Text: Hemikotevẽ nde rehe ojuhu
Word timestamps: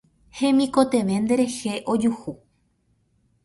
Hemikotevẽ 0.37 1.17
nde 1.23 1.33
rehe 1.39 1.73
ojuhu 1.91 2.31